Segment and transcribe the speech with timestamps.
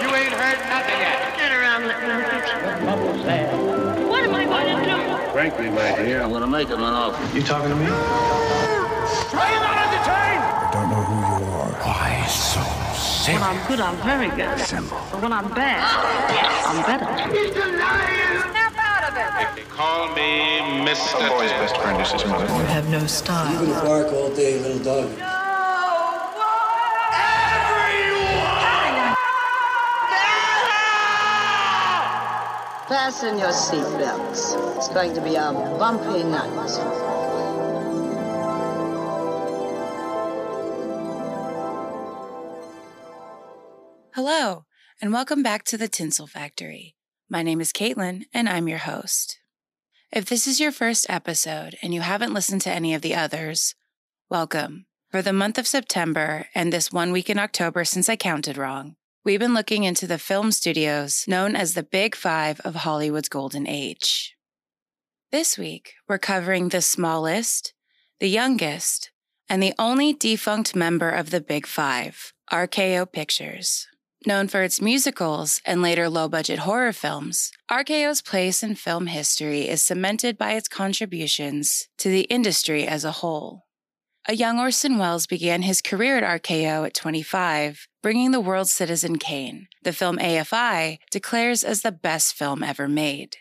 [0.00, 1.36] You ain't heard nothing yet.
[1.38, 3.52] Turn around, let me look at Bubble's there.
[3.52, 4.08] you.
[4.08, 5.32] What am I going to do?
[5.32, 7.36] Frankly, my dear, I'm gonna make him an offer.
[7.36, 7.86] You talking to me?
[7.86, 10.42] Are you not entertained?
[10.42, 11.72] I don't know who you are.
[11.84, 12.60] why so
[12.98, 13.34] sick?
[13.34, 14.58] When I'm good, I'm very good.
[15.12, 15.84] But when I'm bad,
[16.66, 17.06] I'm better.
[17.30, 17.62] Mr.
[17.78, 18.50] Lion!
[18.50, 19.56] Snap out of it.
[19.56, 20.96] They call me Mr.
[20.96, 22.44] Some boy's best friend is his mother.
[22.46, 23.54] You have no style.
[23.66, 25.29] gonna bark all day, little dog.
[32.90, 34.76] Fasten your seatbelts.
[34.76, 36.50] It's going to be a bumpy night.
[44.12, 44.64] Hello,
[45.00, 46.96] and welcome back to the Tinsel Factory.
[47.28, 49.38] My name is Caitlin, and I'm your host.
[50.10, 53.76] If this is your first episode and you haven't listened to any of the others,
[54.28, 54.86] welcome.
[55.12, 58.96] For the month of September and this one week in October since I counted wrong,
[59.24, 63.66] we've been looking into the film studios known as the Big Five of Hollywood's Golden
[63.66, 64.34] Age.
[65.30, 67.74] This week, we're covering the smallest,
[68.18, 69.10] the youngest,
[69.48, 73.86] and the only defunct member of the Big Five, RKO Pictures.
[74.26, 79.68] Known for its musicals and later low budget horror films, RKO's place in film history
[79.68, 83.64] is cemented by its contributions to the industry as a whole.
[84.28, 89.16] A young Orson Welles began his career at RKO at 25, bringing the world Citizen
[89.16, 93.38] Kane, the film AFI declares as the best film ever made.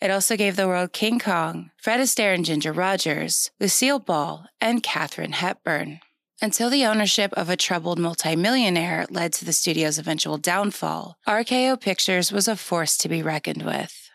[0.00, 4.82] It also gave the world King Kong, Fred Astaire and Ginger Rogers, Lucille Ball, and
[4.82, 6.00] Katharine Hepburn.
[6.40, 12.32] Until the ownership of a troubled multimillionaire led to the studio's eventual downfall, RKO Pictures
[12.32, 14.10] was a force to be reckoned with.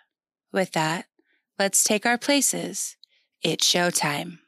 [0.51, 1.05] With that,
[1.59, 2.97] let's take our places.
[3.43, 4.39] It's showtime.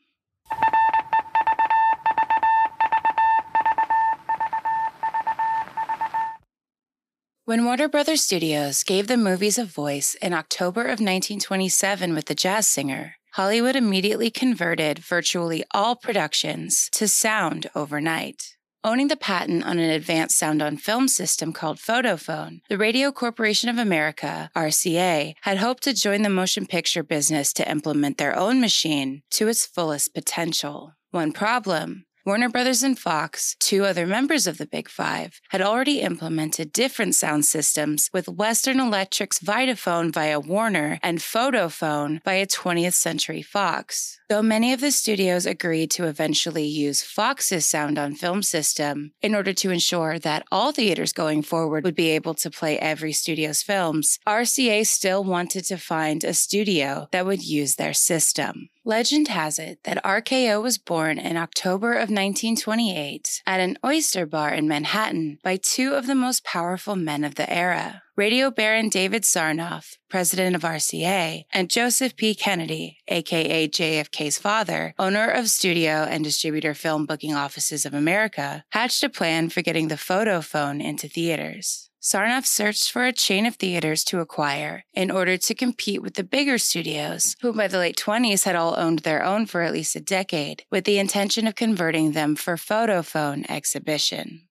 [7.52, 12.34] When Warner Brothers Studios gave the movies a voice in October of 1927 with The
[12.34, 18.56] Jazz Singer, Hollywood immediately converted virtually all productions to sound overnight.
[18.86, 23.70] Owning the patent on an advanced sound on film system called Photophone, the Radio Corporation
[23.70, 28.62] of America, RCA, had hoped to join the motion picture business to implement their own
[28.62, 30.96] machine to its fullest potential.
[31.10, 36.02] One problem Warner Brothers and Fox, two other members of the Big Five, had already
[36.02, 43.42] implemented different sound systems with Western Electric's Vitaphone via Warner and Photophone via 20th Century
[43.42, 44.20] Fox.
[44.30, 49.34] Though many of the studios agreed to eventually use Fox's sound on film system in
[49.34, 53.64] order to ensure that all theaters going forward would be able to play every studio's
[53.64, 58.70] films, RCA still wanted to find a studio that would use their system.
[58.84, 64.52] Legend has it that RKO was born in October of 1928 at an oyster bar
[64.56, 68.02] in Manhattan by two of the most powerful men of the era.
[68.18, 72.34] Radio Baron David Sarnoff, president of RCA, and Joseph P.
[72.34, 79.04] Kennedy, aka JFK's father, owner of studio and distributor Film Booking Offices of America, hatched
[79.04, 81.91] a plan for getting the photophone into theaters.
[82.04, 86.24] Sarnoff searched for a chain of theaters to acquire in order to compete with the
[86.24, 89.96] bigger studios, who by the late 20s had all owned their own for at least
[89.96, 94.48] a decade, with the intention of converting them for photophone exhibition.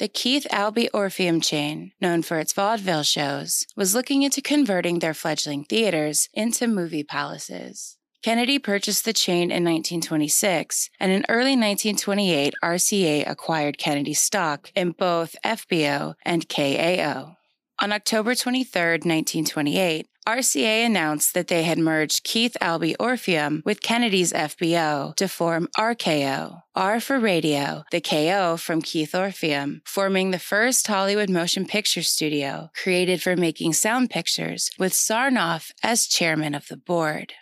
[0.00, 5.14] The Keith Albee Orpheum chain, known for its vaudeville shows, was looking into converting their
[5.14, 7.97] fledgling theaters into movie palaces.
[8.22, 14.90] Kennedy purchased the chain in 1926, and in early 1928, RCA acquired Kennedy's stock in
[14.90, 17.36] both FBO and KAO.
[17.80, 24.32] On October 23, 1928, RCA announced that they had merged Keith Albee Orpheum with Kennedy's
[24.32, 30.86] FBO to form RKO, R for radio, the KO from Keith Orpheum, forming the first
[30.88, 36.76] Hollywood motion picture studio created for making sound pictures with Sarnoff as chairman of the
[36.76, 37.32] board.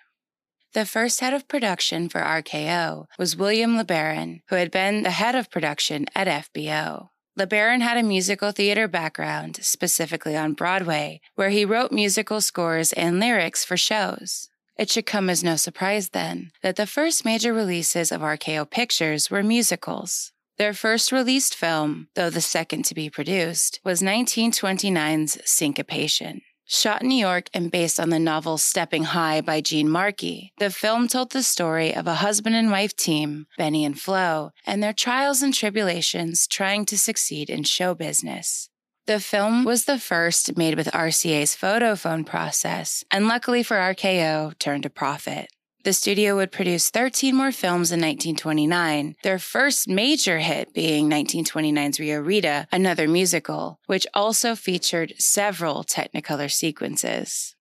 [0.76, 5.34] The first head of production for RKO was William LeBaron, who had been the head
[5.34, 7.08] of production at FBO.
[7.38, 13.19] LeBaron had a musical theater background, specifically on Broadway, where he wrote musical scores and
[13.19, 14.50] lyrics for shows.
[14.76, 19.31] It should come as no surprise then that the first major releases of RKO Pictures
[19.31, 20.32] were musicals.
[20.58, 26.43] Their first released film, though the second to be produced, was 1929's Syncopation.
[26.69, 30.69] Shot in New York and based on the novel Stepping High by Gene Markey, the
[30.69, 34.93] film told the story of a husband and wife team, Benny and Flo, and their
[34.93, 38.69] trials and tribulations trying to succeed in show business.
[39.07, 44.85] The film was the first made with RCA's photophone process, and luckily for RKO, turned
[44.85, 45.49] a profit.
[45.87, 52.00] The studio would produce 13 more films in 1929, their first major hit being 1929's
[52.00, 57.55] Rio Rita, another musical, which also featured several Technicolor sequences.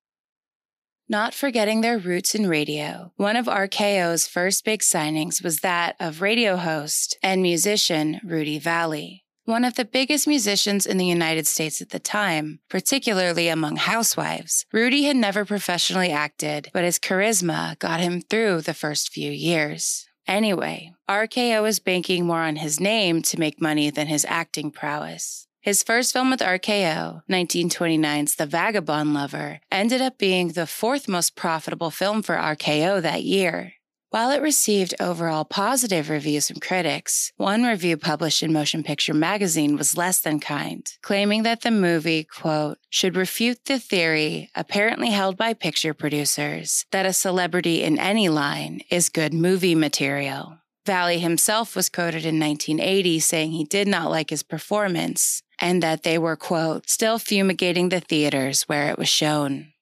[1.08, 6.24] Not forgetting their roots in radio, one of RKO's first big signings was that of
[6.24, 9.25] radio host and musician Rudy Vallee.
[9.46, 14.66] One of the biggest musicians in the United States at the time, particularly among housewives,
[14.74, 20.08] Rudy had never professionally acted, but his charisma got him through the first few years.
[20.28, 25.48] Anyway, RKO is banking more on his name to make money than his acting prowess.
[25.62, 31.36] His first film with RKO, 1929's The Vagabond Lover, ended up being the fourth most
[31.36, 33.74] profitable film for RKO that year.
[34.16, 39.76] While it received overall positive reviews from critics, one review published in Motion Picture Magazine
[39.76, 45.36] was less than kind, claiming that the movie, quote, should refute the theory apparently held
[45.36, 50.60] by picture producers that a celebrity in any line is good movie material.
[50.86, 56.04] Vallee himself was quoted in 1980 saying he did not like his performance and that
[56.04, 59.74] they were, quote, still fumigating the theaters where it was shown.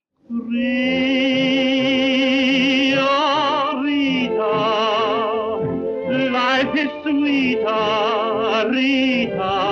[6.31, 9.62] Life is sweeter, Rita,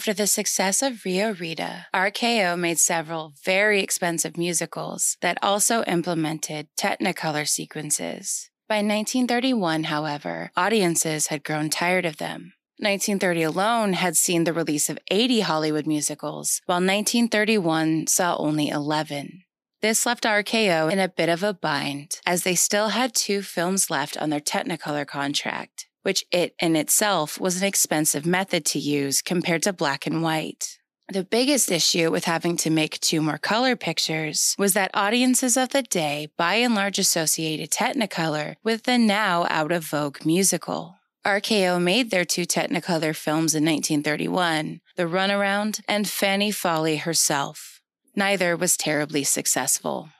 [0.00, 6.68] After the success of Rio Rita, RKO made several very expensive musicals that also implemented
[6.74, 8.48] Technicolor sequences.
[8.66, 12.54] By 1931, however, audiences had grown tired of them.
[12.78, 19.42] 1930 alone had seen the release of 80 Hollywood musicals, while 1931 saw only 11.
[19.82, 23.90] This left RKO in a bit of a bind, as they still had two films
[23.90, 29.22] left on their Technicolor contract, which it in itself was an expensive method to use
[29.22, 30.78] compared to black and white.
[31.12, 35.70] The biggest issue with having to make two more color pictures was that audiences of
[35.70, 40.94] the day by and large associated Technicolor with the now out of vogue musical.
[41.26, 47.82] RKO made their two Technicolor films in 1931, The Runaround and Fanny Foley Herself.
[48.14, 50.10] Neither was terribly successful.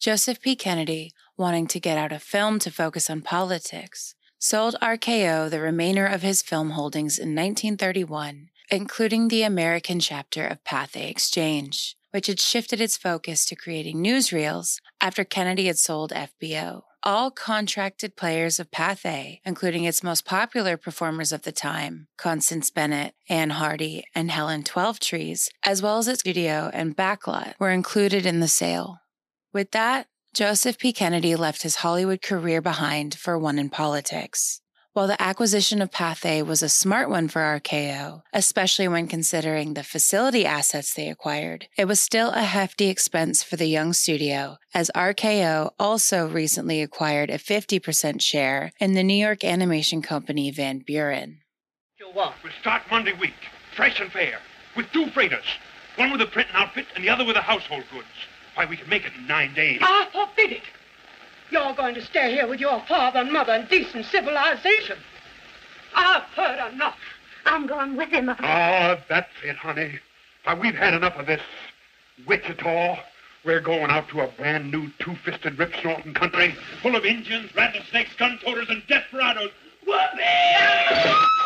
[0.00, 0.56] Joseph P.
[0.56, 4.14] Kennedy, wanting to get out of film to focus on politics,
[4.46, 10.62] sold RKO the remainder of his film holdings in 1931, including the American chapter of
[10.62, 16.82] Pathé Exchange, which had shifted its focus to creating newsreels after Kennedy had sold FBO.
[17.02, 23.14] All contracted players of Pathé, including its most popular performers of the time, Constance Bennett,
[23.28, 28.38] Ann Harding, and Helen Twelvetrees, as well as its studio and backlot, were included in
[28.38, 29.00] the sale.
[29.52, 30.06] With that,
[30.36, 30.92] Joseph P.
[30.92, 34.60] Kennedy left his Hollywood career behind for one in politics.
[34.92, 39.82] While the acquisition of Pathé was a smart one for RKO, especially when considering the
[39.82, 44.90] facility assets they acquired, it was still a hefty expense for the young studio, as
[44.94, 51.38] RKO also recently acquired a 50% share in the New York animation company Van Buren.
[51.98, 52.10] You'll?
[52.10, 53.40] Uh, we'll start Monday week,
[53.74, 54.40] fresh and fair,
[54.76, 55.46] with two freighters.
[55.96, 58.04] One with a printing outfit and the other with the household goods.
[58.56, 59.78] Why, we can make it in nine days.
[59.82, 60.62] I forbid it.
[61.50, 64.96] You're going to stay here with your father and mother in decent civilization.
[65.94, 66.96] I've heard enough.
[67.44, 68.30] I'm going with him.
[68.30, 70.00] Ah, that's it, honey.
[70.44, 71.42] Why, we've had enough of this.
[72.26, 72.98] Wichita.
[73.44, 78.68] We're going out to a brand new two-fisted rip-snorting country full of Indians, rattlesnakes, gun-toters,
[78.70, 79.50] and desperados.
[79.86, 81.45] Whoopee!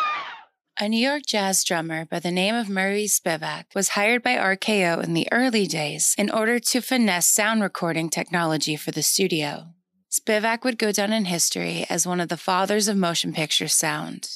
[0.81, 5.03] A New York jazz drummer by the name of Murray Spivak was hired by RKO
[5.03, 9.75] in the early days in order to finesse sound recording technology for the studio.
[10.09, 14.27] Spivak would go down in history as one of the fathers of motion picture sound.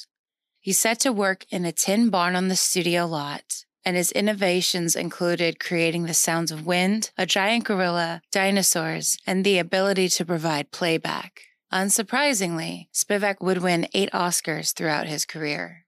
[0.60, 4.94] He set to work in a tin barn on the studio lot, and his innovations
[4.94, 10.70] included creating the sounds of wind, a giant gorilla, dinosaurs, and the ability to provide
[10.70, 11.40] playback.
[11.72, 15.85] Unsurprisingly, Spivak would win eight Oscars throughout his career.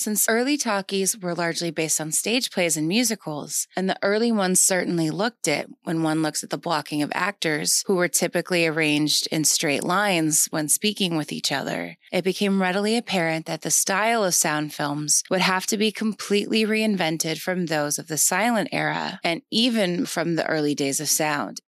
[0.00, 4.62] Since early talkies were largely based on stage plays and musicals, and the early ones
[4.62, 9.26] certainly looked it when one looks at the blocking of actors who were typically arranged
[9.32, 14.22] in straight lines when speaking with each other, it became readily apparent that the style
[14.22, 19.18] of sound films would have to be completely reinvented from those of the silent era
[19.24, 21.60] and even from the early days of sound.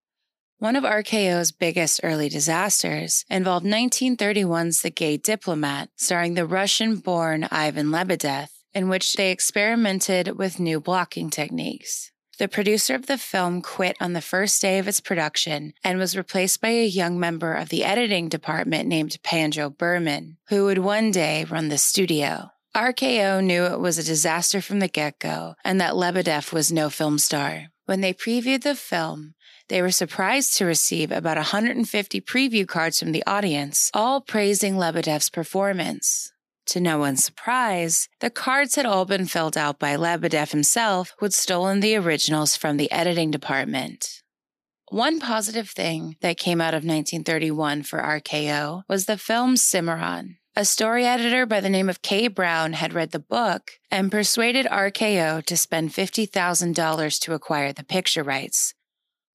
[0.61, 7.49] One of RKO's biggest early disasters involved 1931's The Gay Diplomat, starring the Russian born
[7.50, 12.12] Ivan Lebedev, in which they experimented with new blocking techniques.
[12.38, 16.14] The producer of the film quit on the first day of its production and was
[16.14, 21.11] replaced by a young member of the editing department named Pandro Berman, who would one
[21.11, 22.50] day run the studio.
[22.76, 26.90] RKO knew it was a disaster from the get go and that Lebedev was no
[26.90, 27.69] film star.
[27.87, 29.35] When they previewed the film,
[29.70, 35.30] they were surprised to receive about 150 preview cards from the audience, all praising Lebedev's
[35.30, 36.32] performance.
[36.66, 41.26] To no one's surprise, the cards had all been filled out by Lebedev himself, who
[41.26, 44.22] had stolen the originals from the editing department.
[44.90, 50.36] One positive thing that came out of 1931 for RKO was the film Cimarron.
[50.56, 54.66] A story editor by the name of Kay Brown had read the book and persuaded
[54.66, 58.74] RKO to spend $50,000 to acquire the picture rights,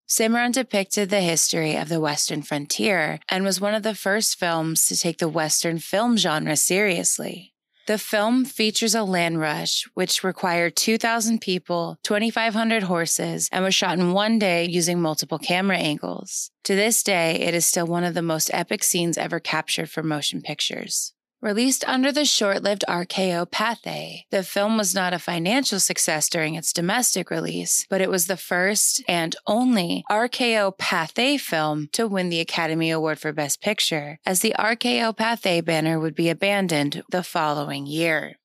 [0.08, 4.86] Cimarron depicted the history of the Western frontier and was one of the first films
[4.86, 7.54] to take the Western film genre seriously.
[7.88, 13.98] The film features a land rush, which required 2,000 people, 2,500 horses, and was shot
[14.00, 16.52] in one day using multiple camera angles.
[16.66, 20.04] To this day, it is still one of the most epic scenes ever captured for
[20.04, 21.14] motion pictures.
[21.46, 26.56] Released under the short lived RKO Pathé, the film was not a financial success during
[26.56, 32.30] its domestic release, but it was the first and only RKO Pathé film to win
[32.30, 37.22] the Academy Award for Best Picture, as the RKO Pathé banner would be abandoned the
[37.22, 38.38] following year.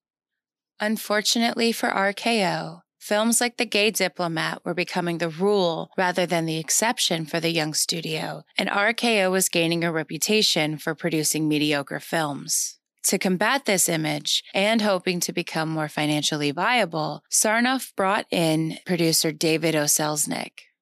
[0.79, 6.59] Unfortunately for RKO, Films like The Gay Diplomat were becoming the rule rather than the
[6.59, 12.77] exception for the young studio, and RKO was gaining a reputation for producing mediocre films.
[13.05, 19.33] To combat this image and hoping to become more financially viable, Sarnoff brought in producer
[19.33, 19.87] David O.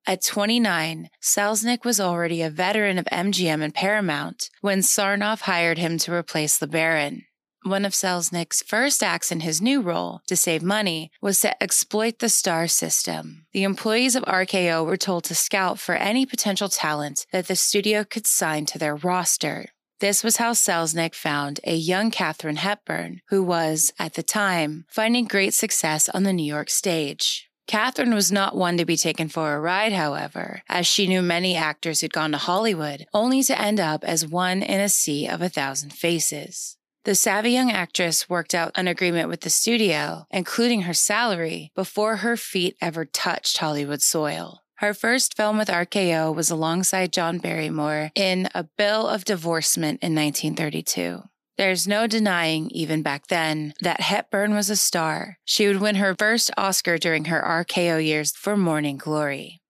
[0.06, 5.98] At 29, Selznick was already a veteran of MGM and Paramount when Sarnoff hired him
[5.98, 7.24] to replace LeBaron.
[7.64, 12.20] One of Selznick's first acts in his new role, to save money, was to exploit
[12.20, 13.46] the star system.
[13.52, 18.04] The employees of RKO were told to scout for any potential talent that the studio
[18.04, 19.66] could sign to their roster.
[20.00, 25.24] This was how Selznick found a young Katharine Hepburn, who was, at the time, finding
[25.24, 27.50] great success on the New York stage.
[27.66, 31.56] Katharine was not one to be taken for a ride, however, as she knew many
[31.56, 35.42] actors who'd gone to Hollywood, only to end up as one in a sea of
[35.42, 36.76] a thousand faces.
[37.04, 42.18] The savvy young actress worked out an agreement with the studio, including her salary, before
[42.18, 44.60] her feet ever touched Hollywood soil.
[44.78, 50.14] Her first film with RKO was alongside John Barrymore in A Bill of Divorcement in
[50.14, 51.24] 1932.
[51.56, 55.38] There's no denying, even back then, that Hepburn was a star.
[55.44, 59.60] She would win her first Oscar during her RKO years for Morning Glory.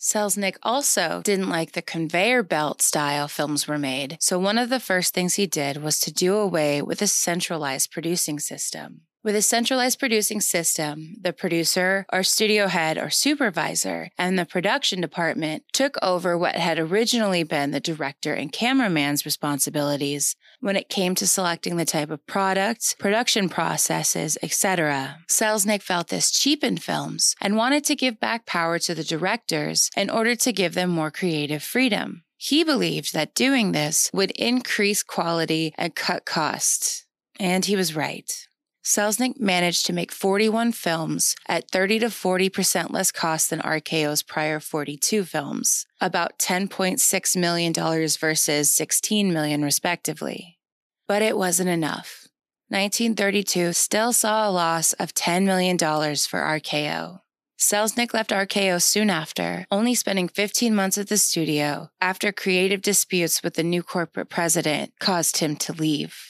[0.00, 4.80] Selznick also didn't like the conveyor belt style films were made, so one of the
[4.80, 9.02] first things he did was to do away with a centralized producing system.
[9.24, 15.00] With a centralized producing system, the producer or studio head or supervisor and the production
[15.00, 21.16] department took over what had originally been the director and cameraman's responsibilities when it came
[21.16, 25.18] to selecting the type of product, production processes, etc.
[25.28, 30.10] Selznick felt this cheapened films and wanted to give back power to the directors in
[30.10, 32.22] order to give them more creative freedom.
[32.36, 37.04] He believed that doing this would increase quality and cut costs.
[37.40, 38.47] And he was right.
[38.88, 44.60] Selznick managed to make 41 films at 30 to 40% less cost than RKO's prior
[44.60, 50.58] 42 films, about $10.6 million versus 16 million, respectively.
[51.06, 52.28] But it wasn't enough.
[52.68, 57.20] 1932 still saw a loss of $10 million for RKO.
[57.58, 63.42] Selznick left RKO soon after, only spending 15 months at the studio after creative disputes
[63.42, 66.27] with the new corporate president caused him to leave.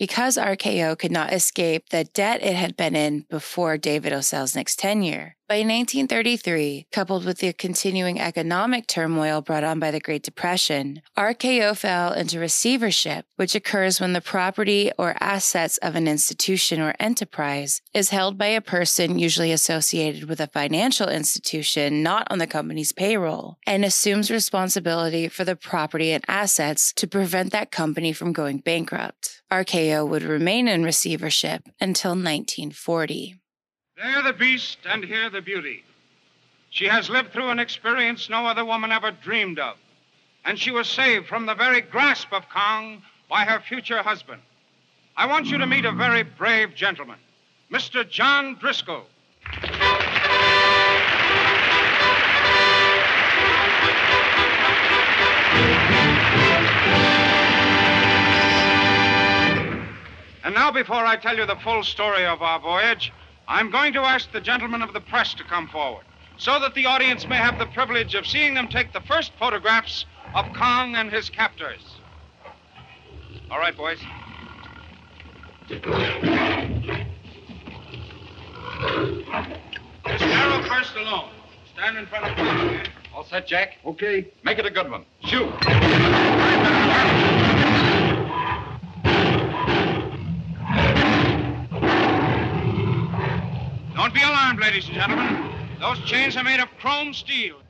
[0.00, 4.20] Because RKO could not escape the debt it had been in before David O.
[4.20, 10.22] Selznick's tenure, by 1933, coupled with the continuing economic turmoil brought on by the Great
[10.22, 16.80] Depression, RKO fell into receivership, which occurs when the property or assets of an institution
[16.80, 22.38] or enterprise is held by a person usually associated with a financial institution not on
[22.38, 28.12] the company's payroll and assumes responsibility for the property and assets to prevent that company
[28.12, 29.42] from going bankrupt.
[29.50, 33.39] RKO would remain in receivership until 1940.
[34.02, 35.84] There the beast, and here the beauty.
[36.70, 39.76] She has lived through an experience no other woman ever dreamed of,
[40.42, 44.40] and she was saved from the very grasp of Kong by her future husband.
[45.18, 47.18] I want you to meet a very brave gentleman,
[47.70, 48.08] Mr.
[48.08, 49.04] John Driscoll.
[60.42, 63.12] And now, before I tell you the full story of our voyage,
[63.50, 66.04] I'm going to ask the gentlemen of the press to come forward
[66.36, 70.06] so that the audience may have the privilege of seeing them take the first photographs
[70.36, 71.96] of Kong and his captors.
[73.50, 73.98] All right, boys.
[75.68, 75.80] Miss
[80.20, 81.30] Darrow first alone.
[81.74, 82.86] Stand in front of the man.
[83.12, 83.78] All set, Jack?
[83.84, 84.28] Okay.
[84.44, 85.04] Make it a good one.
[85.24, 85.50] Shoot.
[94.10, 95.52] Don't be alarmed, ladies and gentlemen.
[95.78, 97.60] Those chains are made of chrome steel.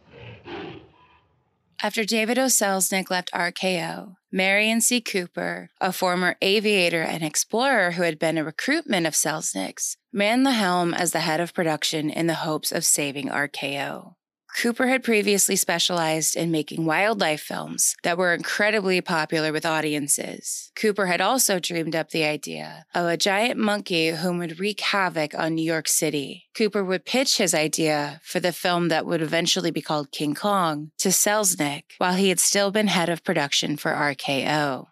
[1.83, 2.47] After David O.
[2.47, 5.03] Selznick left RKO, Merian C.
[5.03, 10.53] Cooper, a former aviator and explorer who had been a recruitment of Selznick's, manned the
[10.53, 14.15] helm as the head of production in the hopes of saving RKO.
[14.57, 20.71] Cooper had previously specialized in making wildlife films that were incredibly popular with audiences.
[20.75, 25.35] Cooper had also dreamed up the idea of a giant monkey whom would wreak havoc
[25.35, 26.45] on New York City.
[26.55, 30.91] Cooper would pitch his idea for the film that would eventually be called King Kong
[30.99, 34.89] to Selznick while he had still been head of production for RKO.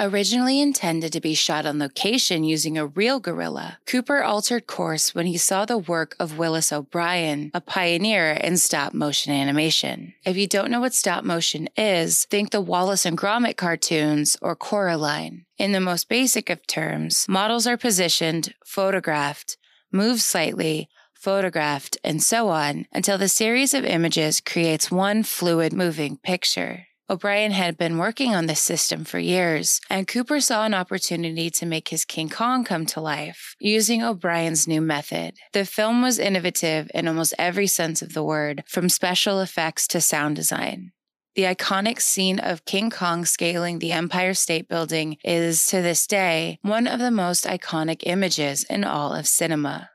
[0.00, 5.26] Originally intended to be shot on location using a real gorilla, Cooper altered course when
[5.26, 10.14] he saw the work of Willis O'Brien, a pioneer in stop motion animation.
[10.24, 14.54] If you don't know what stop motion is, think the Wallace and Gromit cartoons or
[14.54, 15.46] Coraline.
[15.58, 19.56] In the most basic of terms, models are positioned, photographed,
[19.90, 26.16] moved slightly, photographed, and so on until the series of images creates one fluid moving
[26.18, 26.87] picture.
[27.10, 31.64] O'Brien had been working on this system for years, and Cooper saw an opportunity to
[31.64, 35.34] make his King Kong come to life using O'Brien's new method.
[35.54, 40.02] The film was innovative in almost every sense of the word, from special effects to
[40.02, 40.92] sound design.
[41.34, 46.58] The iconic scene of King Kong scaling the Empire State Building is, to this day,
[46.60, 49.88] one of the most iconic images in all of cinema.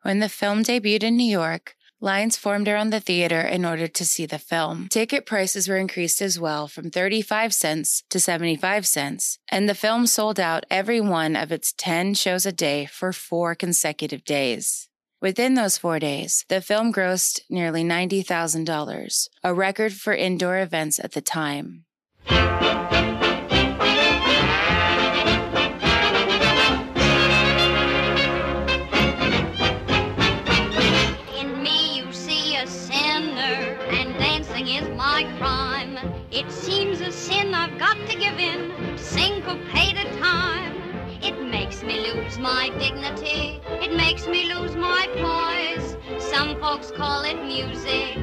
[0.00, 4.04] When the film debuted in New York, Lines formed around the theater in order to
[4.04, 4.86] see the film.
[4.88, 10.06] Ticket prices were increased as well from 35 cents to 75 cents, and the film
[10.06, 14.88] sold out every one of its 10 shows a day for four consecutive days.
[15.20, 21.12] Within those four days, the film grossed nearly $90,000, a record for indoor events at
[21.12, 21.84] the time.
[42.54, 45.88] My dignity, it makes me lose my poise.
[46.32, 48.16] Some folks call it music,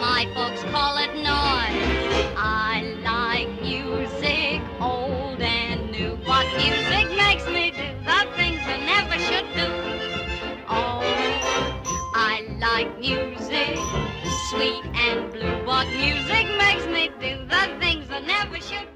[0.00, 2.26] my folks call it noise.
[2.38, 6.12] I like music, old and new.
[6.24, 9.68] What music makes me do the things I never should do.
[10.70, 11.02] Oh,
[12.14, 12.34] I
[12.66, 13.76] like music,
[14.48, 15.56] sweet and blue.
[15.66, 18.88] What music makes me do the things I never should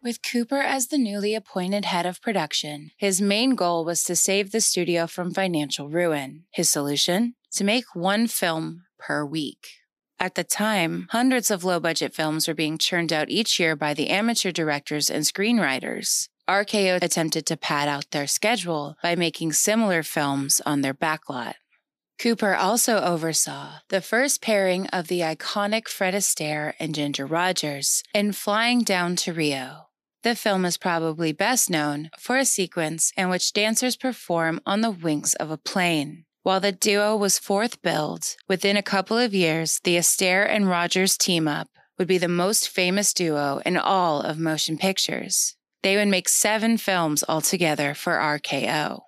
[0.00, 4.52] With Cooper as the newly appointed head of production, his main goal was to save
[4.52, 6.44] the studio from financial ruin.
[6.52, 7.34] His solution?
[7.52, 9.68] To make one film per week.
[10.20, 13.92] At the time, hundreds of low budget films were being churned out each year by
[13.92, 16.28] the amateur directors and screenwriters.
[16.48, 21.54] RKO attempted to pad out their schedule by making similar films on their backlot.
[22.20, 28.32] Cooper also oversaw the first pairing of the iconic Fred Astaire and Ginger Rogers in
[28.32, 29.87] Flying Down to Rio.
[30.24, 34.90] The film is probably best known for a sequence in which dancers perform on the
[34.90, 36.24] wings of a plane.
[36.42, 41.16] While the duo was fourth billed, within a couple of years, the Astaire and Rogers
[41.16, 45.56] team up would be the most famous duo in all of motion pictures.
[45.82, 49.00] They would make seven films altogether for RKO.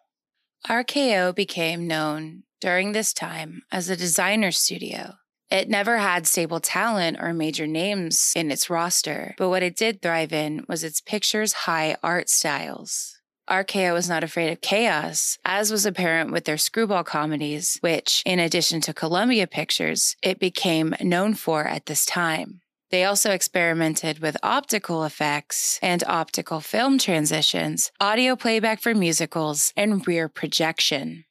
[0.68, 5.14] RKO became known during this time as a designer studio.
[5.50, 10.00] It never had stable talent or major names in its roster, but what it did
[10.00, 13.16] thrive in was its pictures high art styles.
[13.50, 18.38] RKO was not afraid of chaos, as was apparent with their screwball comedies, which, in
[18.38, 22.60] addition to Columbia Pictures, it became known for at this time.
[22.90, 30.06] They also experimented with optical effects and optical film transitions, audio playback for musicals, and
[30.06, 31.24] rear projection.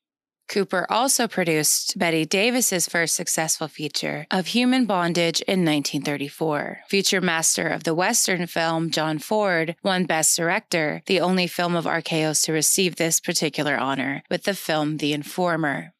[0.49, 6.79] Cooper also produced Bette Davis's first successful feature of human bondage in 1934.
[6.87, 11.85] Feature master of the Western film, John Ford, won Best Director, the only film of
[11.85, 15.93] RKO's to receive this particular honor, with the film The Informer.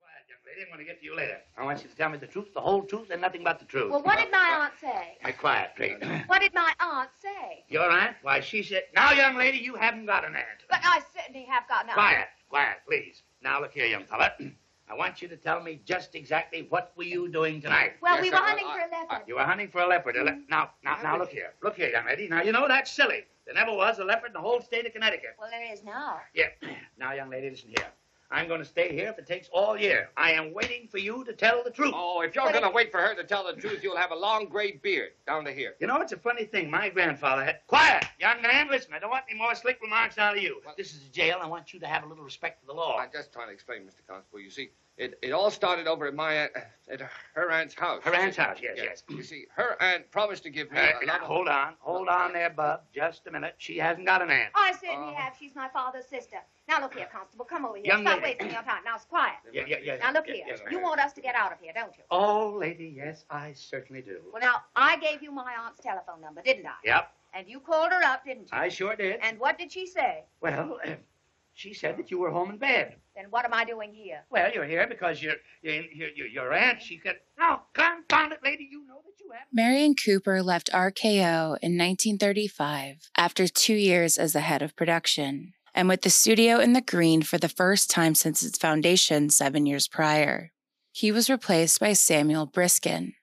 [0.00, 0.62] Quiet, young lady.
[0.62, 1.38] I'm going to get to you later.
[1.56, 3.64] I want you to tell me the truth, the whole truth, and nothing but the
[3.64, 3.92] truth.
[3.92, 5.18] Well, what did my aunt say?
[5.24, 5.98] Be quiet, please.
[6.26, 7.64] What did my aunt say?
[7.68, 8.16] Your aunt?
[8.22, 10.66] Why, she said, now, young lady, you haven't got an aunt.
[10.68, 11.94] But I certainly have got an aunt.
[11.94, 13.22] Quiet, quiet, please.
[13.44, 14.32] Now, look here, young fella.
[14.88, 17.92] I want you to tell me just exactly what were you doing tonight.
[18.00, 19.28] Well, we were hunting for a leopard.
[19.28, 20.16] You were hunting for a leopard.
[20.16, 20.40] A le- mm-hmm.
[20.48, 21.52] now, now, now, look here.
[21.62, 22.26] Look here, young lady.
[22.26, 23.24] Now, you know that's silly.
[23.44, 25.36] There never was a leopard in the whole state of Connecticut.
[25.38, 26.20] Well, there is now.
[26.34, 26.46] Yeah.
[26.98, 27.88] Now, young lady, listen here.
[28.34, 30.08] I'm going to stay here if it takes all year.
[30.16, 31.92] I am waiting for you to tell the truth.
[31.94, 34.16] Oh, if you're going to wait for her to tell the truth, you'll have a
[34.16, 35.74] long gray beard down to here.
[35.78, 36.68] You know, it's a funny thing.
[36.68, 37.60] My grandfather had.
[37.68, 38.04] Quiet!
[38.18, 38.92] Young man, listen.
[38.92, 40.60] I don't want any more slick remarks out of you.
[40.76, 41.38] this is a jail.
[41.40, 42.98] I want you to have a little respect for the law.
[42.98, 44.04] I'm just trying to explain, Mr.
[44.08, 44.40] Constable.
[44.40, 46.52] You see, it, it all started over at my aunt,
[46.90, 47.00] at
[47.34, 48.02] her aunt's house.
[48.04, 49.02] Her aunt's house, yes, yes.
[49.08, 51.26] You see, her aunt promised to give me Uh, a now, lot of...
[51.26, 51.74] hold on.
[51.80, 52.82] Hold on there, Bub.
[52.94, 53.54] Just a minute.
[53.58, 54.50] She hasn't got an aunt.
[54.54, 55.34] I certainly have.
[55.38, 56.36] She's my father's sister.
[56.68, 57.44] Now, look here, Constable.
[57.44, 57.86] Come over here.
[57.86, 58.36] Young Stop lady.
[58.38, 58.84] wasting your time.
[58.84, 59.34] Now, it's quiet.
[59.52, 59.96] Yeah, yeah, yeah.
[59.96, 60.44] Now, look yeah, here.
[60.48, 60.82] yes, you ma'am.
[60.84, 62.04] want us to get out of here, don't you?
[62.10, 64.20] Oh, lady, yes, I certainly do.
[64.32, 66.72] Well, now, I gave you my aunt's telephone number, didn't I?
[66.84, 68.58] Yep, And you called her up, didn't you?
[68.58, 69.18] I sure did.
[69.22, 70.24] And what did she say?
[70.40, 70.78] Well,
[71.54, 72.96] she said that you were home in bed.
[73.16, 74.24] Then what am I doing here?
[74.30, 76.82] Well, you're here because your your your, your, your aunt.
[76.82, 77.16] She could.
[77.38, 78.68] No, confound it, lady.
[78.70, 79.46] You know that you have.
[79.52, 85.88] Merian Cooper left RKO in 1935 after two years as the head of production, and
[85.88, 89.86] with the studio in the green for the first time since its foundation seven years
[89.86, 90.50] prior.
[90.90, 93.14] He was replaced by Samuel Briskin.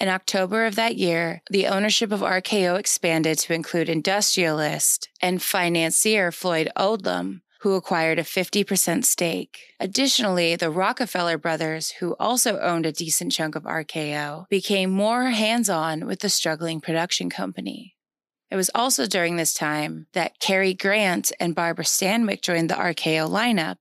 [0.00, 6.30] In October of that year, the ownership of RKO expanded to include industrialist and financier
[6.30, 9.74] Floyd Odlum, who acquired a 50% stake.
[9.80, 15.68] Additionally, the Rockefeller brothers, who also owned a decent chunk of RKO, became more hands
[15.68, 17.96] on with the struggling production company.
[18.50, 23.28] It was also during this time that Cary Grant and Barbara Stanwyck joined the RKO
[23.28, 23.76] lineup.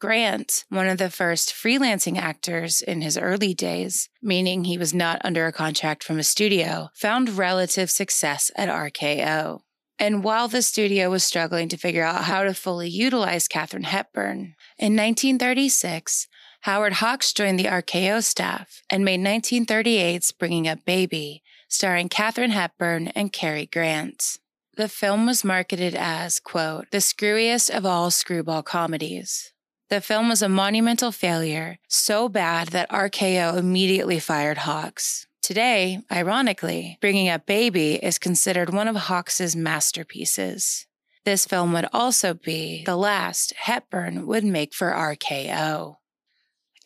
[0.00, 5.20] Grant, one of the first freelancing actors in his early days, meaning he was not
[5.24, 9.60] under a contract from a studio, found relative success at RKO.
[10.02, 14.56] And while the studio was struggling to figure out how to fully utilize Katharine Hepburn,
[14.76, 16.26] in 1936,
[16.62, 23.12] Howard Hawks joined the RKO staff and made 1938's Bringing Up Baby, starring Katharine Hepburn
[23.14, 24.38] and Cary Grant.
[24.76, 29.52] The film was marketed as, quote, the screwiest of all screwball comedies.
[29.88, 35.28] The film was a monumental failure, so bad that RKO immediately fired Hawks.
[35.42, 40.86] Today, ironically, Bringing Up Baby is considered one of Hawks's masterpieces.
[41.24, 45.96] This film would also be the last Hepburn would make for RKO.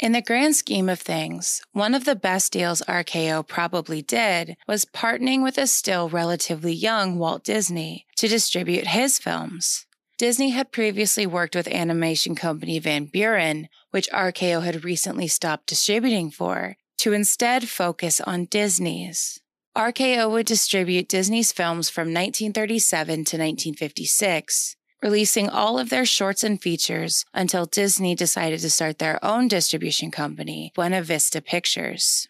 [0.01, 4.87] In the grand scheme of things, one of the best deals RKO probably did was
[4.87, 9.85] partnering with a still relatively young Walt Disney to distribute his films.
[10.16, 16.31] Disney had previously worked with animation company Van Buren, which RKO had recently stopped distributing
[16.31, 19.40] for, to instead focus on Disney's.
[19.76, 26.61] RKO would distribute Disney's films from 1937 to 1956, releasing all of their shorts and
[26.61, 32.26] features until Disney decided to start their own distribution company, Buena Vista Pictures.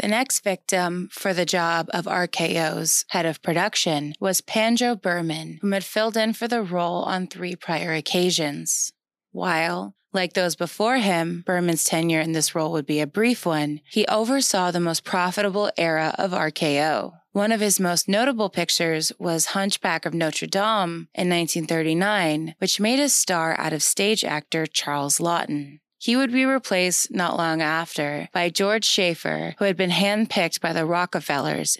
[0.00, 5.72] The next victim for the job of RKO's head of production was Pandro Berman, whom
[5.72, 8.92] had filled in for the role on three prior occasions.
[9.32, 13.80] While, like those before him, Berman's tenure in this role would be a brief one,
[13.90, 17.12] he oversaw the most profitable era of RKO.
[17.32, 23.00] One of his most notable pictures was Hunchback of Notre Dame in 1939, which made
[23.00, 25.78] a star out of stage actor Charles Laughton.
[25.98, 30.72] He would be replaced not long after by George Schaefer, who had been handpicked by
[30.74, 31.78] the Rockefellers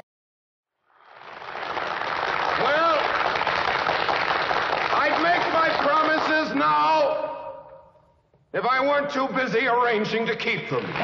[2.58, 2.98] Well,
[4.94, 7.32] I'd make my promises now
[8.52, 10.84] if I weren't too busy arranging to keep them.
[10.84, 10.94] Here's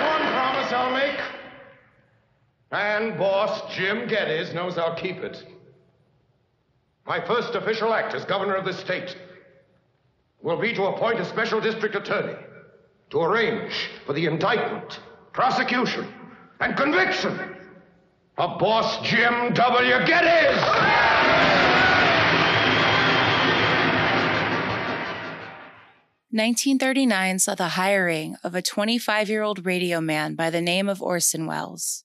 [0.00, 1.20] one promise I'll make.
[2.72, 5.44] And boss Jim Gettys knows I'll keep it.
[7.06, 9.18] My first official act as governor of this state
[10.40, 12.38] will be to appoint a special district attorney
[13.10, 15.00] to arrange for the indictment,
[15.32, 16.06] prosecution,
[16.60, 17.56] and conviction
[18.40, 19.94] of boss Jim W.
[20.06, 20.56] Gettys.
[26.32, 31.02] 1939 saw the hiring of a 25 year old radio man by the name of
[31.02, 32.04] Orson Welles.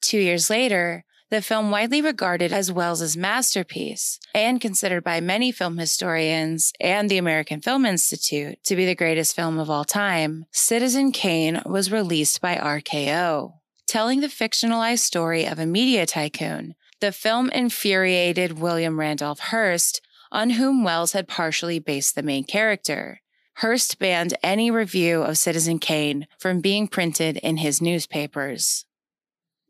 [0.00, 5.78] Two years later, the film widely regarded as Welles's masterpiece and considered by many film
[5.78, 11.10] historians and the American Film Institute to be the greatest film of all time, Citizen
[11.10, 13.54] Kane was released by RKO.
[13.86, 20.00] Telling the fictionalized story of a media tycoon, the film infuriated William Randolph Hearst,
[20.32, 23.20] on whom Welles had partially based the main character.
[23.58, 28.86] Hearst banned any review of Citizen Kane from being printed in his newspapers.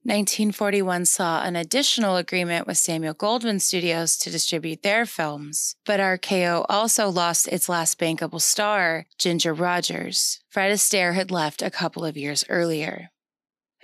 [0.04, 6.64] 1941 saw an additional agreement with Samuel Goldwyn Studios to distribute their films, but RKO
[6.68, 10.40] also lost its last bankable star, Ginger Rogers.
[10.48, 13.10] Fred Astaire had left a couple of years earlier.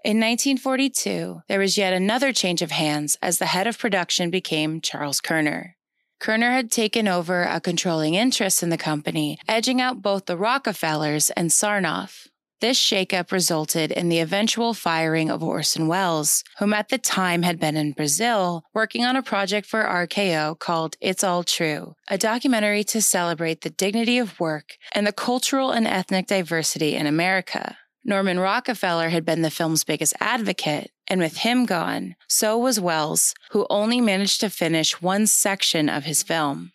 [0.05, 4.81] In 1942, there was yet another change of hands as the head of production became
[4.81, 5.75] Charles Koerner.
[6.21, 11.31] Koerner had taken over a controlling interest in the company, edging out both the Rockefellers
[11.31, 12.27] and Sarnoff.
[12.61, 17.61] This shakeup resulted in the eventual firing of Orson Welles, whom at the time had
[17.61, 22.83] been in Brazil working on a project for RKO called It's All True, a documentary
[22.85, 27.77] to celebrate the dignity of work and the cultural and ethnic diversity in America.
[28.05, 33.35] Norman Rockefeller had been the film's biggest advocate, and with him gone, so was Welles,
[33.51, 36.73] who only managed to finish one section of his film.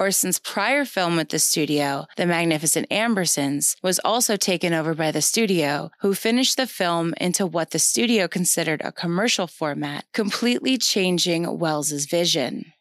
[0.00, 5.20] Orson's prior film with the studio, The Magnificent Ambersons, was also taken over by the
[5.20, 11.58] studio, who finished the film into what the studio considered a commercial format, completely changing
[11.58, 12.72] Welles's vision.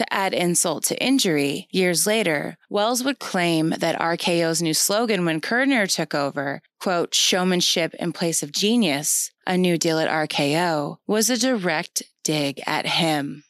[0.00, 5.42] To add insult to injury, years later, Welles would claim that RKO's new slogan when
[5.42, 11.28] Koerner took over, quote, showmanship in place of genius, a new deal at RKO, was
[11.28, 13.44] a direct dig at him.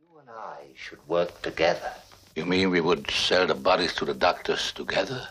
[0.00, 1.92] You and I should work together.
[2.34, 5.28] You mean we would sell the bodies to the doctors together?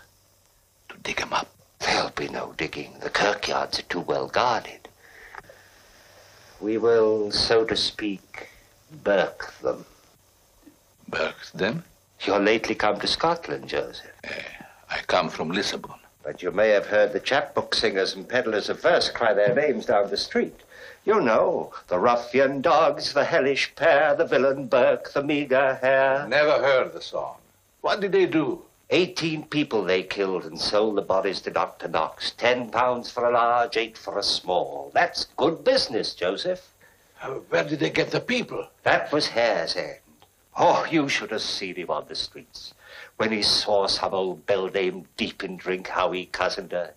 [0.89, 1.49] To dig them up?
[1.79, 2.93] There'll be no digging.
[3.01, 4.87] The kirkyards are too well guarded.
[6.61, 8.49] We will, so to speak,
[9.03, 9.85] burke them.
[11.07, 11.83] Burke them?
[12.21, 14.11] You're lately come to Scotland, Joseph.
[14.23, 14.33] Uh,
[14.89, 15.91] I come from Lisbon.
[16.23, 19.87] But you may have heard the chapbook singers and peddlers of verse cry their names
[19.87, 20.61] down the street.
[21.05, 26.25] You know, the ruffian dogs, the hellish pair, the villain Burke, the meager hare.
[26.29, 27.35] Never heard the song.
[27.81, 28.61] What did they do?
[28.89, 31.89] Eighteen people they killed and sold the bodies to Dr.
[31.89, 32.31] Knox.
[32.31, 34.91] Ten pounds for a large, eight for a small.
[34.93, 36.71] That's good business, Joseph.
[37.21, 38.67] Uh, where did they get the people?
[38.83, 39.97] That was Hare's End.
[40.55, 42.73] Oh, you should have seen him on the streets.
[43.17, 46.93] When he saw some old beldame deep in drink, how he cozened her.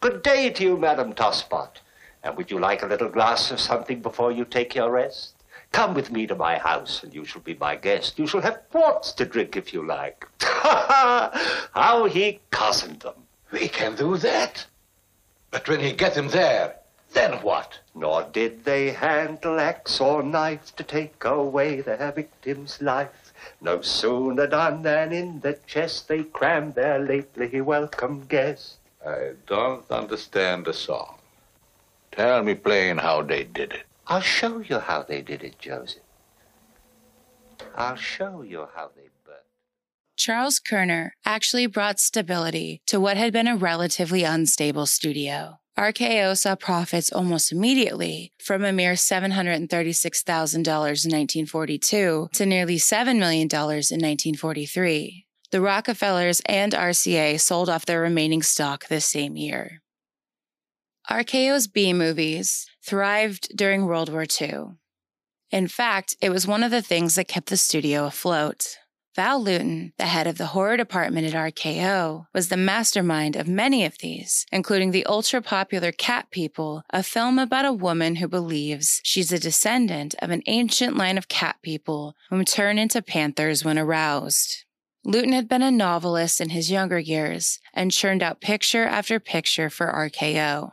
[0.00, 1.80] Good day to you, Madam Tosspot.
[2.22, 5.34] And would you like a little glass of something before you take your rest?
[5.72, 8.18] Come with me to my house, and you shall be my guest.
[8.18, 10.26] You shall have quarts to drink if you like.
[10.62, 11.68] Ha ha!
[11.74, 13.26] How he cozened them.
[13.50, 14.64] We can do that.
[15.50, 16.76] But when he get them there,
[17.12, 17.78] then what?
[17.94, 23.32] Nor did they handle axe or knife to take away their victim's life.
[23.60, 28.76] No sooner done than in the chest they crammed their lately welcome guest.
[29.04, 31.16] I don't understand the song.
[32.12, 33.84] Tell me plain how they did it.
[34.06, 36.02] I'll show you how they did it, Joseph.
[37.74, 39.38] I'll show you how they burnt.
[40.16, 45.58] Charles Koerner actually brought stability to what had been a relatively unstable studio.
[45.78, 53.48] RKO saw profits almost immediately from a mere $736,000 in 1942 to nearly $7 million
[53.50, 55.26] in 1943.
[55.50, 59.82] The Rockefellers and RCA sold off their remaining stock this same year.
[61.10, 64.76] RKO's B movies thrived during World War II.
[65.50, 68.78] In fact, it was one of the things that kept the studio afloat.
[69.14, 73.84] Val Lewton, the head of the horror department at RKO, was the mastermind of many
[73.84, 79.00] of these, including the ultra popular Cat People, a film about a woman who believes
[79.04, 83.78] she's a descendant of an ancient line of cat people whom turn into panthers when
[83.78, 84.64] aroused.
[85.04, 89.68] Lewton had been a novelist in his younger years and churned out picture after picture
[89.68, 90.70] for RKO.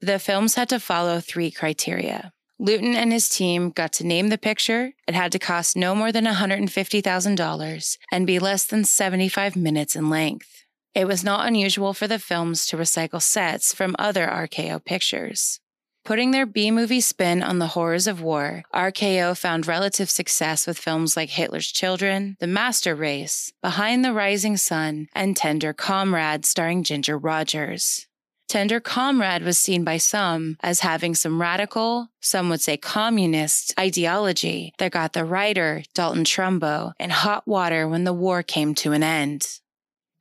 [0.00, 2.32] The films had to follow three criteria.
[2.58, 4.92] Lewton and his team got to name the picture.
[5.06, 10.08] It had to cost no more than $150,000 and be less than 75 minutes in
[10.08, 10.64] length.
[10.94, 15.60] It was not unusual for the films to recycle sets from other RKO pictures.
[16.06, 20.78] Putting their B movie spin on the horrors of war, RKO found relative success with
[20.78, 26.84] films like Hitler's Children, The Master Race, Behind the Rising Sun, and Tender Comrade starring
[26.84, 28.06] Ginger Rogers.
[28.48, 34.72] Tender Comrade was seen by some as having some radical, some would say communist, ideology
[34.78, 39.02] that got the writer, Dalton Trumbo, in hot water when the war came to an
[39.02, 39.58] end.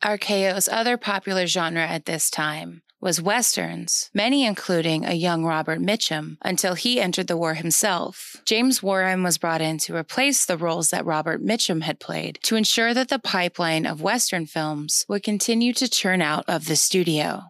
[0.03, 6.37] RKO's other popular genre at this time was westerns, many including a young Robert Mitchum
[6.41, 8.37] until he entered the war himself.
[8.45, 12.55] James Warren was brought in to replace the roles that Robert Mitchum had played to
[12.55, 17.43] ensure that the pipeline of western films would continue to churn out of the studio.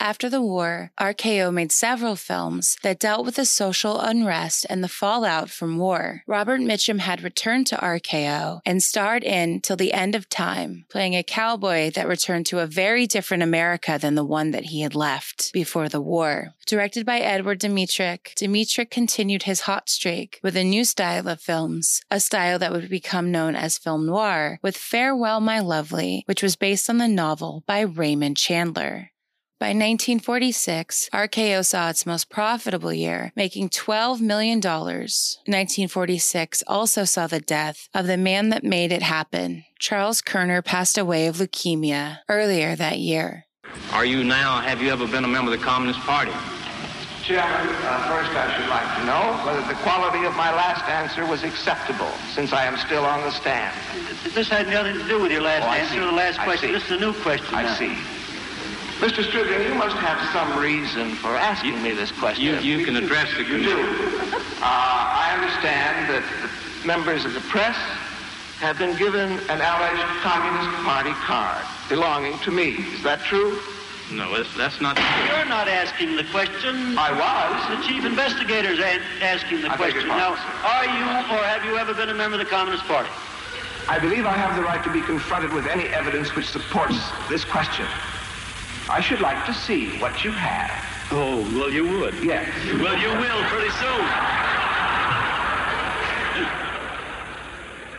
[0.00, 4.88] After the war, RKO made several films that dealt with the social unrest and the
[4.88, 6.22] fallout from war.
[6.26, 11.14] Robert Mitchum had returned to RKO and starred in Till the End of Time, playing
[11.14, 14.94] a cowboy that returned to a very different America than the one that he had
[14.94, 16.54] left before the war.
[16.66, 22.02] Directed by Edward Dmytryk, Dmytryk continued his hot streak with a new style of films,
[22.10, 26.54] a style that would become known as film noir, with Farewell My Lovely, which was
[26.56, 29.10] based on the novel by Raymond Chandler.
[29.60, 34.60] By 1946, RKO saw its most profitable year, making $12 million.
[34.60, 39.64] 1946 also saw the death of the man that made it happen.
[39.80, 43.46] Charles Koerner passed away of leukemia earlier that year.
[43.92, 46.30] Are you now, have you ever been a member of the Communist Party?
[47.24, 51.26] Chairman, uh, first I should like to know whether the quality of my last answer
[51.26, 53.74] was acceptable, since I am still on the stand.
[54.34, 55.98] This had nothing to do with your last Oh, answer see.
[55.98, 56.68] or the last I question.
[56.68, 56.74] see.
[56.74, 57.74] This is a new question I now.
[57.74, 57.96] see.
[58.98, 59.22] Mr.
[59.22, 62.42] Stripling, you must have some reason for asking me this question.
[62.42, 63.78] You, you can address the You do.
[63.78, 67.76] Uh, I understand that the members of the press
[68.58, 72.74] have been given an alleged Communist Party card belonging to me.
[72.98, 73.60] Is that true?
[74.10, 74.98] No, that's, that's not
[75.30, 76.98] You're not asking the question.
[76.98, 77.78] I was.
[77.78, 80.08] The chief investigator's a- asking the I question.
[80.08, 80.34] Now,
[80.66, 81.06] are you
[81.38, 83.10] or have you ever been a member of the Communist Party?
[83.86, 87.44] I believe I have the right to be confronted with any evidence which supports this
[87.44, 87.86] question.
[88.90, 91.12] I should like to see what you have.
[91.12, 92.14] Oh, well, you would.
[92.24, 92.48] Yes.
[92.80, 94.77] Well, you will pretty soon.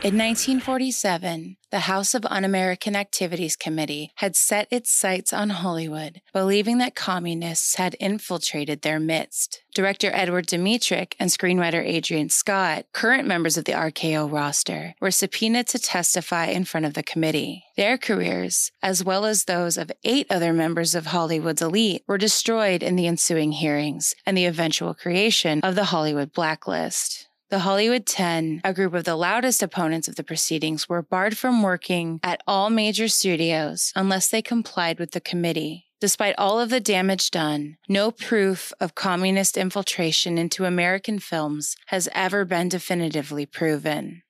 [0.01, 6.21] In 1947, the House of Un American Activities Committee had set its sights on Hollywood,
[6.31, 9.61] believing that communists had infiltrated their midst.
[9.75, 15.67] Director Edward Dmytryk and screenwriter Adrian Scott, current members of the RKO roster, were subpoenaed
[15.67, 17.65] to testify in front of the committee.
[17.75, 22.83] Their careers, as well as those of eight other members of Hollywood's elite, were destroyed
[22.83, 27.28] in the ensuing hearings and the eventual creation of the Hollywood blacklist.
[27.49, 31.63] The Hollywood 10, a group of the loudest opponents of the proceedings, were barred from
[31.63, 35.87] working at all major studios unless they complied with the committee.
[35.99, 42.07] Despite all of the damage done, no proof of communist infiltration into American films has
[42.13, 44.21] ever been definitively proven.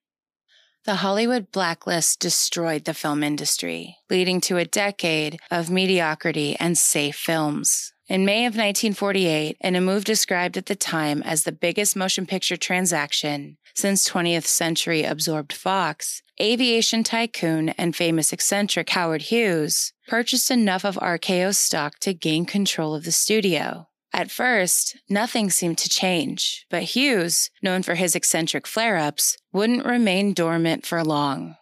[0.86, 7.18] The Hollywood blacklist destroyed the film industry, leading to a decade of mediocrity and safe
[7.18, 7.92] films.
[8.10, 12.26] In May of 1948, in a move described at the time as the biggest motion
[12.26, 20.50] picture transaction since 20th century absorbed Fox, aviation tycoon and famous eccentric Howard Hughes purchased
[20.50, 23.90] enough of RKO's stock to gain control of the studio.
[24.12, 29.86] At first, nothing seemed to change, but Hughes, known for his eccentric flare ups, wouldn't
[29.86, 31.58] remain dormant for long.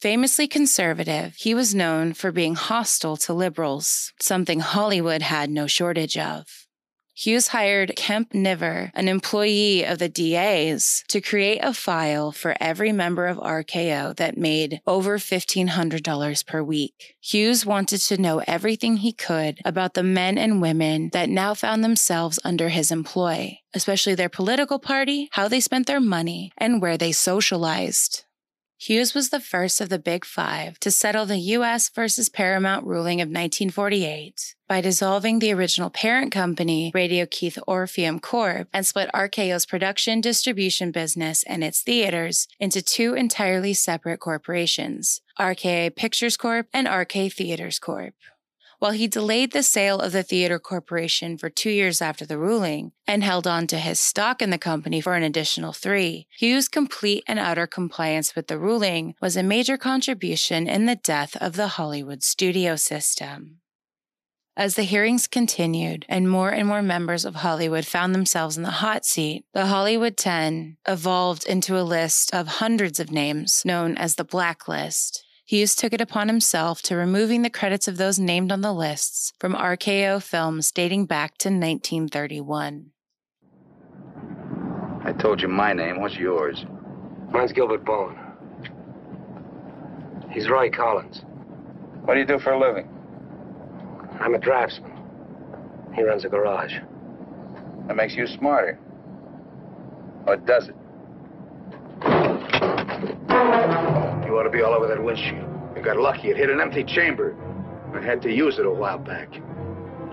[0.00, 6.18] Famously conservative, he was known for being hostile to liberals, something Hollywood had no shortage
[6.18, 6.66] of.
[7.18, 12.92] Hughes hired Kemp Niver, an employee of the DA's, to create a file for every
[12.92, 17.14] member of RKO that made over $1,500 per week.
[17.22, 21.82] Hughes wanted to know everything he could about the men and women that now found
[21.82, 26.98] themselves under his employ, especially their political party, how they spent their money, and where
[26.98, 28.25] they socialized.
[28.78, 31.88] Hughes was the first of the Big Five to settle the U.S.
[31.88, 38.68] versus Paramount ruling of 1948 by dissolving the original parent company, Radio Keith Orpheum Corp.,
[38.74, 45.96] and split RKO's production distribution business and its theaters into two entirely separate corporations, RKO
[45.96, 46.68] Pictures Corp.
[46.74, 48.14] and RK Theaters Corp.
[48.78, 52.92] While he delayed the sale of the theater corporation for two years after the ruling
[53.06, 57.24] and held on to his stock in the company for an additional three, Hughes' complete
[57.26, 61.68] and utter compliance with the ruling was a major contribution in the death of the
[61.68, 63.60] Hollywood studio system.
[64.58, 68.70] As the hearings continued and more and more members of Hollywood found themselves in the
[68.70, 74.14] hot seat, the Hollywood 10 evolved into a list of hundreds of names known as
[74.14, 75.25] the Blacklist.
[75.48, 79.32] Hughes took it upon himself to removing the credits of those named on the lists
[79.38, 82.90] from RKO films dating back to 1931.
[85.04, 86.00] I told you my name.
[86.00, 86.66] What's yours?
[87.30, 88.18] Mine's Gilbert Bowen.
[90.32, 91.22] He's Roy Collins.
[92.04, 92.88] What do you do for a living?
[94.18, 94.98] I'm a draftsman.
[95.94, 96.74] He runs a garage.
[97.86, 98.80] That makes you smarter.
[100.26, 100.74] Or does it?
[104.56, 105.48] Be all over that windshield.
[105.76, 106.28] You got lucky.
[106.30, 107.36] It hit an empty chamber.
[107.94, 109.28] I had to use it a while back.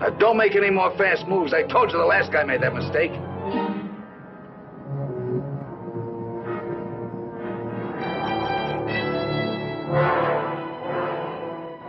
[0.00, 1.54] Now, don't make any more fast moves.
[1.54, 3.12] I told you the last guy made that mistake.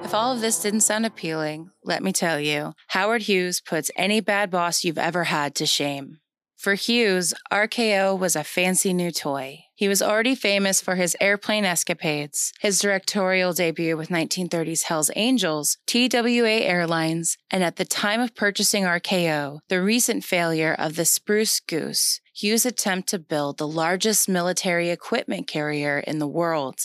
[0.03, 4.22] If all of this didn't sound appealing, let me tell you, Howard Hughes puts any
[4.22, 6.20] bad boss you've ever had to shame.
[6.56, 9.64] For Hughes, RKO was a fancy new toy.
[9.78, 15.78] He was already famous for his airplane escapades, his directorial debut with 1930s Hell's Angels,
[15.86, 21.60] TWA Airlines, and at the time of purchasing RKO, the recent failure of the Spruce
[21.60, 26.80] Goose, Hughes' attempt to build the largest military equipment carrier in the world.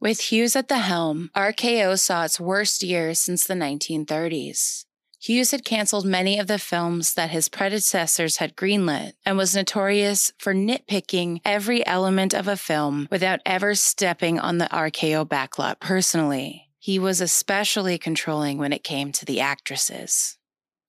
[0.00, 4.83] With Hughes at the helm, RKO saw its worst years since the 1930s.
[5.24, 10.34] Hughes had canceled many of the films that his predecessors had greenlit and was notorious
[10.36, 16.68] for nitpicking every element of a film without ever stepping on the RKO backlot personally.
[16.78, 20.36] He was especially controlling when it came to the actresses.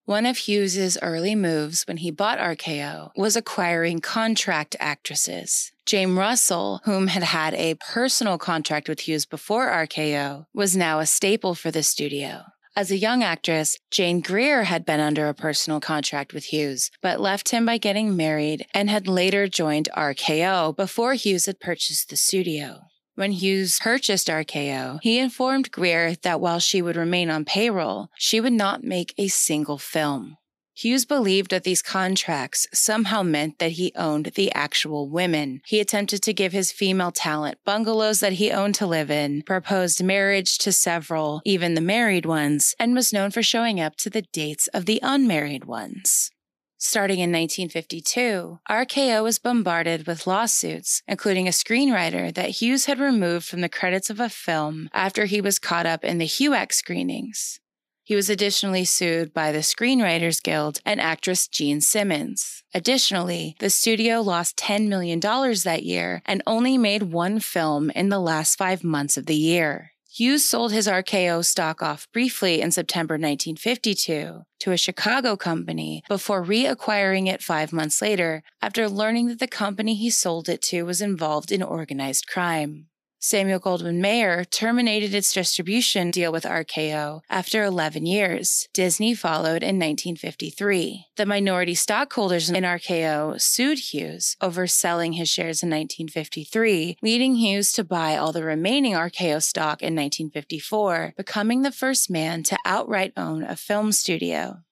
[0.04, 5.72] One of Hughes's early moves when he bought RKO was acquiring contract actresses.
[5.86, 11.06] Jane Russell, whom had had a personal contract with Hughes before RKO, was now a
[11.06, 12.44] staple for the studio.
[12.78, 17.22] As a young actress, Jane Greer had been under a personal contract with Hughes, but
[17.22, 22.18] left him by getting married and had later joined RKO before Hughes had purchased the
[22.18, 22.82] studio.
[23.16, 28.42] When Hughes purchased RKO, he informed Greer that while she would remain on payroll, she
[28.42, 30.36] would not make a single film.
[30.78, 35.62] Hughes believed that these contracts somehow meant that he owned the actual women.
[35.66, 40.04] He attempted to give his female talent bungalows that he owned to live in, proposed
[40.04, 44.24] marriage to several, even the married ones, and was known for showing up to the
[44.34, 46.30] dates of the unmarried ones.
[46.78, 53.48] Starting in 1952, RKO was bombarded with lawsuits, including a screenwriter that Hughes had removed
[53.48, 57.62] from the credits of a film after he was caught up in the HUAC screenings.
[58.06, 62.62] He was additionally sued by the Screenwriters Guild and actress Jean Simmons.
[62.72, 68.20] Additionally, the studio lost $10 million that year and only made one film in the
[68.20, 69.94] last five months of the year.
[70.08, 76.46] Hughes sold his RKO stock off briefly in September 1952 to a Chicago company before
[76.46, 81.02] reacquiring it five months later after learning that the company he sold it to was
[81.02, 82.86] involved in organized crime.
[83.20, 88.68] Samuel Goldwyn Mayer terminated its distribution deal with RKO after 11 years.
[88.74, 91.08] Disney followed in 1953.
[91.16, 97.72] The minority stockholders in RKO sued Hughes over selling his shares in 1953, leading Hughes
[97.72, 103.14] to buy all the remaining RKO stock in 1954, becoming the first man to outright
[103.18, 104.65] own a film studio.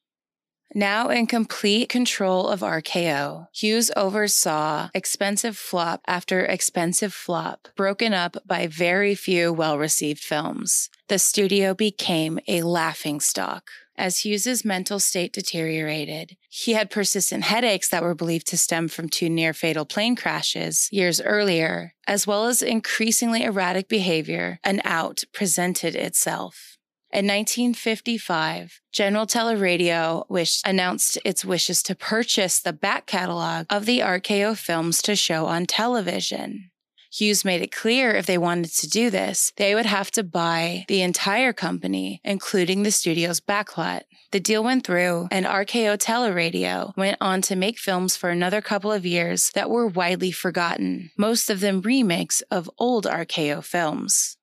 [0.76, 8.38] Now in complete control of RKO, Hughes oversaw expensive flop after expensive flop, broken up
[8.46, 10.90] by very few well received films.
[11.10, 13.70] The studio became a laughing stock.
[13.96, 19.10] As Hughes's mental state deteriorated, he had persistent headaches that were believed to stem from
[19.10, 24.60] two near fatal plane crashes years earlier, as well as increasingly erratic behavior.
[24.64, 26.73] An out presented itself.
[27.14, 34.00] In 1955, General Teleradio wished, announced its wishes to purchase the back catalog of the
[34.00, 36.72] RKO films to show on television.
[37.12, 40.86] Hughes made it clear if they wanted to do this, they would have to buy
[40.88, 44.02] the entire company, including the studio's backlot.
[44.32, 48.92] The deal went through, and RKO Teleradio went on to make films for another couple
[48.92, 54.36] of years that were widely forgotten, most of them remakes of old RKO films.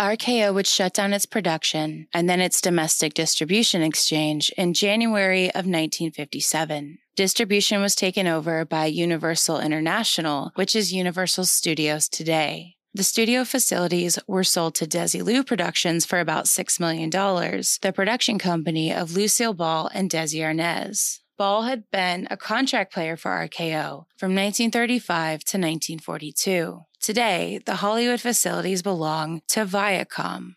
[0.00, 5.66] RKO would shut down its production and then its domestic distribution exchange in January of
[5.66, 6.98] 1957.
[7.14, 12.76] Distribution was taken over by Universal International, which is Universal Studios today.
[12.94, 18.92] The studio facilities were sold to Desilu Productions for about $6 million, the production company
[18.92, 21.21] of Lucille Ball and Desi Arnaz.
[21.38, 26.80] Ball had been a contract player for RKO from 1935 to 1942.
[27.00, 30.54] Today, the Hollywood facilities belong to Viacom.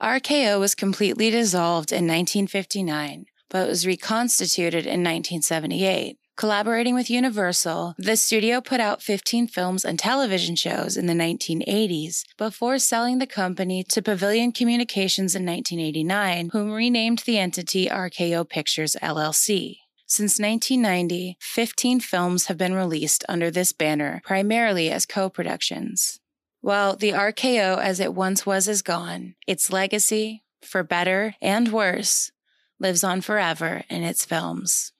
[0.00, 6.18] RKO was completely dissolved in 1959, but was reconstituted in 1978.
[6.36, 12.24] Collaborating with Universal, the studio put out 15 films and television shows in the 1980s
[12.36, 18.96] before selling the company to Pavilion Communications in 1989, whom renamed the entity RKO Pictures
[19.02, 19.78] LLC.
[20.06, 26.20] Since 1990, 15 films have been released under this banner, primarily as co productions.
[26.60, 32.30] While the RKO as it once was is gone, its legacy, for better and worse,
[32.78, 34.92] lives on forever in its films.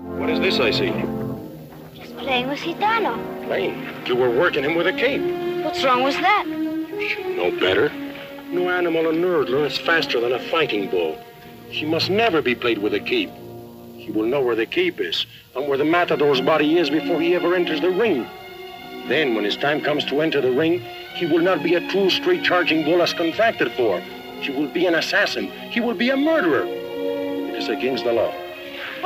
[0.00, 0.92] What is this I see?
[1.94, 3.46] He's playing with Gitano.
[3.46, 3.86] Playing?
[4.06, 5.22] You were working him with a cape.
[5.64, 6.44] What's wrong with that?
[6.46, 7.90] You should know better.
[8.50, 11.18] No animal on earth learns faster than a fighting bull.
[11.70, 13.30] She must never be played with a cape.
[13.96, 15.24] He will know where the cape is
[15.54, 18.26] and where the matador's body is before he ever enters the ring.
[19.08, 20.80] Then, when his time comes to enter the ring,
[21.14, 24.00] he will not be a true straight charging bull as contracted for,
[24.40, 25.46] He will be an assassin.
[25.70, 26.66] He will be a murderer.
[26.66, 28.34] It is against the law.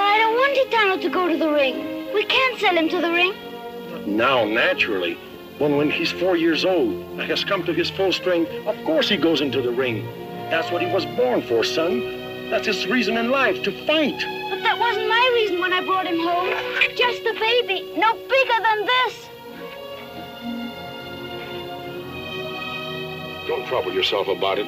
[0.00, 2.12] I don't want Gitano to go to the ring.
[2.14, 3.34] We can't sell him to the ring.
[4.06, 5.14] Now, naturally,
[5.58, 9.08] when when he's four years old and has come to his full strength, of course
[9.08, 10.06] he goes into the ring.
[10.50, 12.00] That's what he was born for, son.
[12.50, 14.18] That's his reason in life, to fight.
[14.50, 16.50] But that wasn't my reason when I brought him home.
[16.96, 19.28] Just a baby, no bigger than this.
[23.46, 24.66] Don't trouble yourself about it.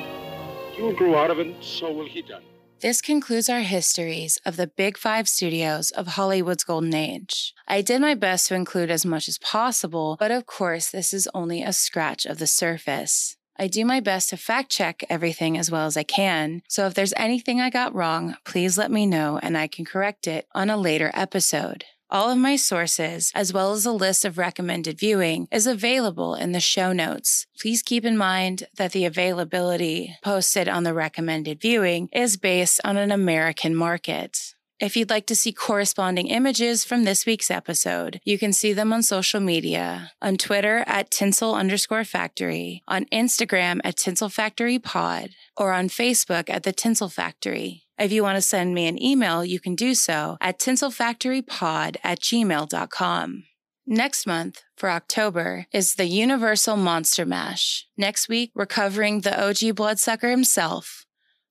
[0.76, 2.43] You'll grow out of it, and so will he, done.
[2.83, 7.55] This concludes our histories of the Big Five studios of Hollywood's Golden Age.
[7.68, 11.28] I did my best to include as much as possible, but of course, this is
[11.33, 13.37] only a scratch of the surface.
[13.57, 16.95] I do my best to fact check everything as well as I can, so if
[16.95, 20.68] there's anything I got wrong, please let me know and I can correct it on
[20.68, 21.85] a later episode.
[22.12, 26.52] All of my sources, as well as a list of recommended viewing, is available in
[26.52, 27.46] the show notes.
[27.58, 32.98] Please keep in mind that the availability posted on the recommended viewing is based on
[32.98, 34.52] an American market.
[34.83, 38.93] If you'd like to see corresponding images from this week's episode, you can see them
[38.93, 45.37] on social media on Twitter at tinsel underscore factory, on Instagram at tinsel factory pod,
[45.57, 47.85] or on Facebook at the tinsel factory.
[47.97, 52.18] If you want to send me an email, you can do so at tinselfactorypod at
[52.18, 53.45] gmail.com.
[53.87, 57.87] Next month, for October, is the Universal Monster Mash.
[57.97, 61.07] Next week, we're covering the OG bloodsucker himself,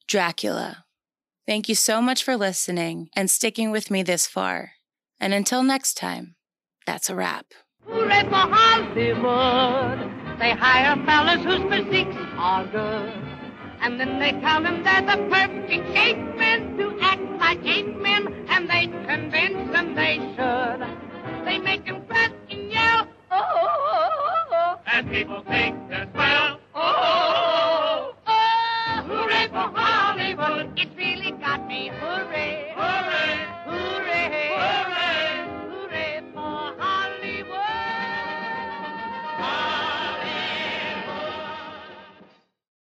[0.05, 0.83] Dracula.
[1.47, 4.73] Thank you so much for listening and sticking with me this far.
[5.19, 6.35] And until next time,
[6.85, 7.47] that's a wrap.
[7.87, 10.11] Hooray for Hollywood!
[10.39, 13.13] They hire fellas whose physiques are good.
[13.81, 18.45] And then they tell them they're the perfect ape men to act like ape men,
[18.47, 21.45] and they convince them they should.
[21.45, 24.79] They make them crash and yell, oh, oh, oh, oh.
[24.93, 28.27] And people think they're swell, oh, oh, oh, oh.
[28.27, 29.03] oh.
[29.07, 30.00] Hooray for Hollywood!
[30.77, 31.89] It's really got me.
[31.99, 32.50] Hooray!